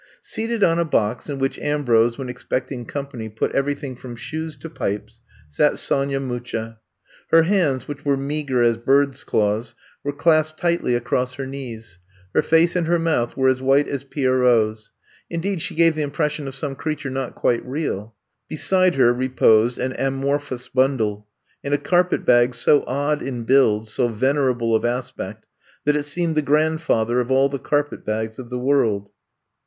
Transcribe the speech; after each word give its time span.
Seated 0.23 0.63
on 0.63 0.79
a 0.79 0.83
box 0.83 1.29
in 1.29 1.37
which 1.37 1.59
Ambrose, 1.59 2.17
when 2.17 2.27
expecting 2.27 2.85
company, 2.87 3.29
put 3.29 3.51
everything 3.51 3.95
from 3.95 4.15
shoes 4.15 4.57
to 4.57 4.67
pipes, 4.67 5.21
sat 5.47 5.77
Sonya 5.77 6.19
Mucha. 6.19 6.79
Her 7.29 7.43
hands, 7.43 7.87
which 7.87 8.03
were 8.03 8.17
meager 8.17 8.63
as 8.63 8.77
bird's 8.77 9.23
claws, 9.23 9.75
were 10.03 10.11
clasped 10.11 10.57
tightly 10.57 10.95
across 10.95 11.35
her 11.35 11.45
knees. 11.45 11.99
Her 12.33 12.41
face 12.41 12.75
and 12.75 12.87
her 12.87 12.97
mouth 12.97 13.37
were 13.37 13.47
as 13.47 13.61
white 13.61 13.87
as 13.87 14.03
Pierrot's. 14.03 14.91
Indeed, 15.29 15.61
she 15.61 15.75
gave 15.75 15.93
the 15.93 16.01
impression 16.01 16.47
of 16.47 16.55
some 16.55 16.73
creature 16.73 17.11
not 17.11 17.35
quite 17.35 17.63
real. 17.63 18.15
Beside 18.49 18.95
her 18.95 19.13
reposed 19.13 19.77
an 19.77 19.93
amorphous 19.99 20.67
bundle, 20.67 21.27
and 21.63 21.75
a 21.75 21.77
carpet 21.77 22.25
bag 22.25 22.55
so 22.55 22.83
odd 22.87 23.21
in 23.21 23.43
build, 23.43 23.87
so 23.87 24.07
venerable 24.07 24.75
of 24.75 24.83
aspect, 24.83 25.45
that 25.85 25.95
it 25.95 26.05
seemed 26.05 26.33
the 26.33 26.41
grandfather 26.41 27.19
of 27.19 27.29
all 27.29 27.49
the 27.49 27.59
carpet 27.59 28.03
bags 28.03 28.39
of 28.39 28.49
the 28.49 28.57
world. 28.57 29.11